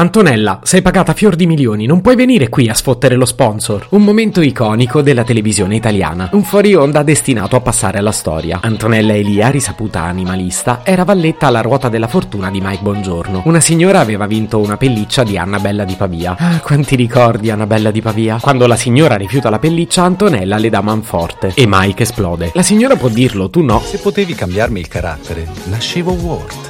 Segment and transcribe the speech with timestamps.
[0.00, 3.88] Antonella, sei pagata fior di milioni, non puoi venire qui a sfottere lo sponsor.
[3.90, 6.30] Un momento iconico della televisione italiana.
[6.32, 8.60] Un fuori onda destinato a passare alla storia.
[8.62, 13.42] Antonella Elia, risaputa animalista, era valletta alla ruota della fortuna di Mike Bongiorno.
[13.44, 16.34] Una signora aveva vinto una pelliccia di Annabella di Pavia.
[16.38, 18.38] Ah, quanti ricordi Annabella di Pavia.
[18.40, 21.52] Quando la signora rifiuta la pelliccia, Antonella le dà manforte.
[21.54, 22.52] E Mike esplode.
[22.54, 23.82] La signora può dirlo, tu no.
[23.84, 26.69] Se potevi cambiarmi il carattere, nascevo Ward.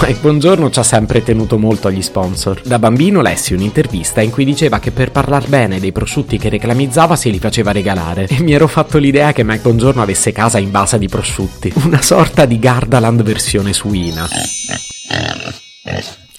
[0.00, 2.60] Mike Buongiorno ci ha sempre tenuto molto agli sponsor.
[2.62, 7.16] Da bambino lessi un'intervista in cui diceva che per parlar bene dei prosciutti che reclamizzava
[7.16, 10.70] se li faceva regalare e mi ero fatto l'idea che Mike Buongiorno avesse casa in
[10.70, 14.28] base di prosciutti, una sorta di Gardaland versione suina.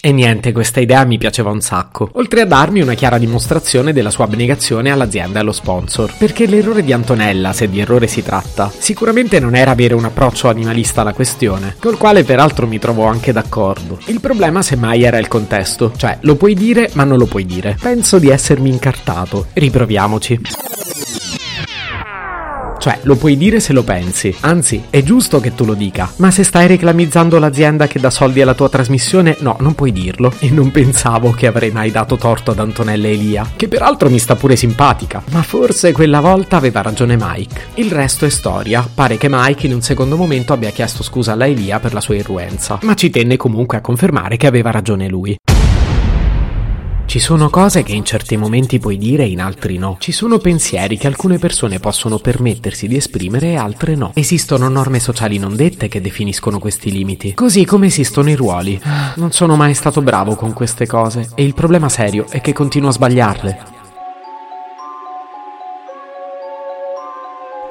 [0.05, 4.11] E niente, questa idea mi piaceva un sacco, oltre a darmi una chiara dimostrazione della
[4.11, 6.13] sua abnegazione all'azienda e allo sponsor.
[6.15, 10.47] Perché l'errore di Antonella, se di errore si tratta, sicuramente non era avere un approccio
[10.47, 13.97] animalista alla questione, col quale peraltro mi trovo anche d'accordo.
[14.05, 17.75] Il problema semmai era il contesto, cioè lo puoi dire ma non lo puoi dire.
[17.81, 19.47] Penso di essermi incartato.
[19.53, 20.39] Riproviamoci.
[22.85, 24.31] Cioè, lo puoi dire se lo pensi.
[24.41, 26.07] Anzi, è giusto che tu lo dica.
[26.17, 30.31] Ma se stai reclamizzando l'azienda che dà soldi alla tua trasmissione, no, non puoi dirlo.
[30.37, 34.35] E non pensavo che avrei mai dato torto ad Antonella Elia, che peraltro mi sta
[34.35, 35.23] pure simpatica.
[35.31, 37.59] Ma forse quella volta aveva ragione Mike.
[37.73, 38.87] Il resto è storia.
[38.93, 42.13] Pare che Mike in un secondo momento abbia chiesto scusa alla Elia per la sua
[42.13, 45.35] irruenza, ma ci tenne comunque a confermare che aveva ragione lui.
[47.05, 49.97] Ci sono cose che in certi momenti puoi dire e in altri no.
[49.99, 54.11] Ci sono pensieri che alcune persone possono permettersi di esprimere e altre no.
[54.15, 57.33] Esistono norme sociali non dette che definiscono questi limiti.
[57.33, 58.81] Così come esistono i ruoli.
[59.15, 62.89] Non sono mai stato bravo con queste cose e il problema serio è che continuo
[62.89, 63.74] a sbagliarle.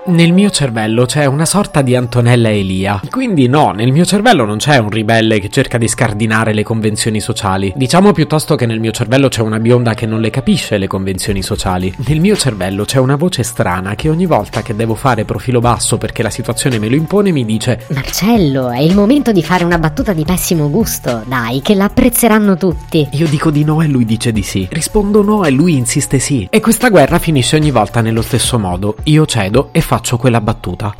[0.06, 3.00] Nel mio cervello c'è una sorta di Antonella Elia.
[3.08, 7.20] Quindi no, nel mio cervello non c'è un ribelle che cerca di scardinare le convenzioni
[7.20, 7.72] sociali.
[7.74, 11.40] Diciamo piuttosto che nel mio cervello c'è una bionda che non le capisce le convenzioni
[11.42, 11.90] sociali.
[12.06, 15.96] Nel mio cervello c'è una voce strana che ogni volta che devo fare profilo basso
[15.96, 19.78] perché la situazione me lo impone mi dice Marcello, è il momento di fare una
[19.78, 21.22] battuta di pessimo gusto.
[21.26, 23.08] Dai, che la apprezzeranno tutti.
[23.12, 24.68] Io dico di no e lui dice di sì.
[24.70, 26.46] Rispondo no e lui insiste sì.
[26.50, 28.96] E questa guerra finisce ogni volta nello stesso modo.
[29.04, 30.92] Io cedo e faccio faccio quella battuta.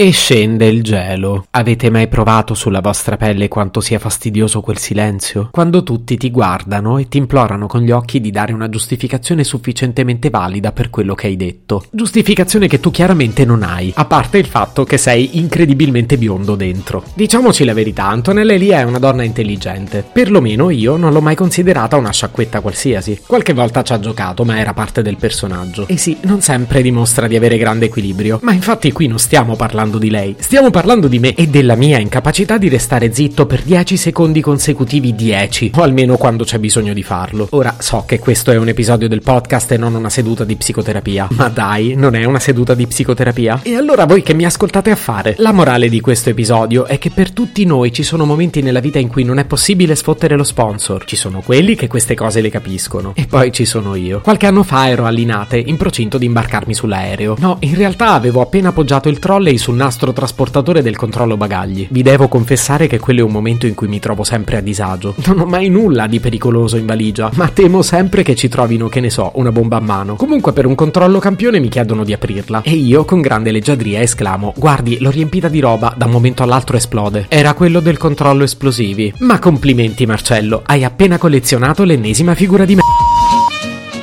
[0.00, 1.44] E scende il gelo.
[1.50, 5.50] Avete mai provato sulla vostra pelle quanto sia fastidioso quel silenzio?
[5.52, 10.30] Quando tutti ti guardano e ti implorano con gli occhi di dare una giustificazione sufficientemente
[10.30, 11.84] valida per quello che hai detto.
[11.90, 17.04] Giustificazione che tu chiaramente non hai, a parte il fatto che sei incredibilmente biondo dentro.
[17.12, 20.02] Diciamoci la verità, Antonella Elia è una donna intelligente.
[20.10, 23.20] Perlomeno io non l'ho mai considerata una sciacquetta qualsiasi.
[23.26, 25.86] Qualche volta ci ha giocato, ma era parte del personaggio.
[25.88, 28.38] E sì, non sempre dimostra di avere grande equilibrio.
[28.40, 31.74] Ma infatti qui non stiamo parlando parlando di lei, stiamo parlando di me e della
[31.74, 36.92] mia incapacità di restare zitto per 10 secondi consecutivi 10, o almeno quando c'è bisogno
[36.92, 37.48] di farlo.
[37.50, 41.28] Ora so che questo è un episodio del podcast e non una seduta di psicoterapia,
[41.32, 43.60] ma dai, non è una seduta di psicoterapia?
[43.62, 45.34] E allora voi che mi ascoltate a fare?
[45.38, 49.00] La morale di questo episodio è che per tutti noi ci sono momenti nella vita
[49.00, 51.04] in cui non è possibile sfottere lo sponsor.
[51.04, 53.12] Ci sono quelli che queste cose le capiscono.
[53.16, 54.20] E poi ci sono io.
[54.20, 57.36] Qualche anno fa ero a Linate in procinto di imbarcarmi sull'aereo.
[57.38, 61.88] No, in realtà avevo appena appoggiato il trolley sul nastro trasportatore del controllo bagagli.
[61.90, 65.14] Vi devo confessare che quello è un momento in cui mi trovo sempre a disagio.
[65.24, 69.00] Non ho mai nulla di pericoloso in valigia, ma temo sempre che ci trovino, che
[69.00, 70.16] ne so, una bomba a mano.
[70.16, 74.52] Comunque per un controllo campione mi chiedono di aprirla e io con grande leggiadria esclamo:
[74.54, 77.24] "Guardi, l'ho riempita di roba, da un momento all'altro esplode".
[77.28, 79.14] Era quello del controllo esplosivi.
[79.20, 82.82] Ma complimenti Marcello, hai appena collezionato l'ennesima figura di me.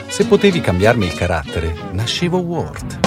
[0.08, 3.07] Se potevi cambiarmi il carattere, nascevo Ward.